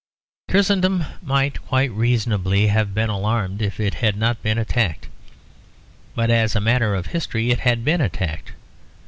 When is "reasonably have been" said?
1.91-3.11